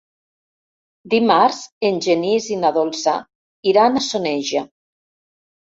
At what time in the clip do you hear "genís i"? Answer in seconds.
2.07-2.59